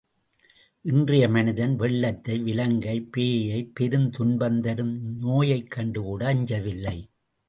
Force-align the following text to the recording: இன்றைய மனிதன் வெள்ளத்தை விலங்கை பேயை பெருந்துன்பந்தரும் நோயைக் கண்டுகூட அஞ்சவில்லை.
இன்றைய 0.85 1.29
மனிதன் 1.29 1.75
வெள்ளத்தை 1.75 2.39
விலங்கை 2.39 2.95
பேயை 3.17 3.59
பெருந்துன்பந்தரும் 3.79 4.93
நோயைக் 5.19 5.71
கண்டுகூட 5.71 6.33
அஞ்சவில்லை. 6.33 6.97